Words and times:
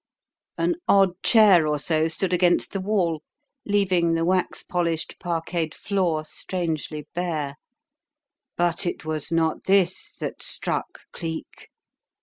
An 0.57 0.77
odd 0.87 1.11
chair 1.21 1.67
or 1.67 1.77
so 1.77 2.07
stood 2.07 2.33
against 2.33 2.71
the 2.73 2.79
wall, 2.81 3.21
leaving 3.67 4.15
the 4.15 4.25
wax 4.25 4.63
polished 4.63 5.15
parquetted 5.19 5.75
floor 5.75 6.25
strangely 6.25 7.07
bare. 7.13 7.57
But 8.57 8.87
it 8.87 9.05
was 9.05 9.31
not 9.31 9.65
this 9.65 10.17
that 10.17 10.41
struck 10.41 11.01
Cleek. 11.11 11.69